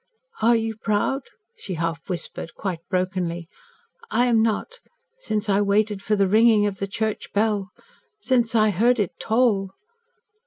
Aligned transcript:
"Are 0.41 0.55
you 0.55 0.77
proud?" 0.77 1.25
she 1.55 1.75
half 1.75 2.09
whispered 2.09 2.55
quite 2.55 2.79
brokenly. 2.89 3.47
"I 4.09 4.25
am 4.25 4.41
not 4.41 4.79
since 5.19 5.47
I 5.47 5.61
waited 5.61 6.01
for 6.01 6.15
the 6.15 6.25
ringing 6.27 6.65
of 6.65 6.79
the 6.79 6.87
church 6.87 7.31
bell 7.33 7.69
since 8.19 8.55
I 8.55 8.71
heard 8.71 8.99
it 8.99 9.11
toll. 9.19 9.69